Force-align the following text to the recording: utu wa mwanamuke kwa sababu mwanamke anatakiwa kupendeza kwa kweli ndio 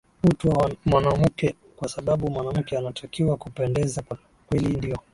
utu 0.23 0.49
wa 0.49 0.71
mwanamuke 0.85 1.55
kwa 1.75 1.87
sababu 1.89 2.31
mwanamke 2.31 2.77
anatakiwa 2.77 3.37
kupendeza 3.37 4.01
kwa 4.01 4.17
kweli 4.47 4.77
ndio 4.77 4.97